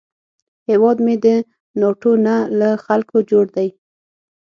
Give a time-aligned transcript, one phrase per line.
[0.69, 1.27] هیواد مې د
[1.79, 3.67] ناټو نه، له خلکو جوړ دی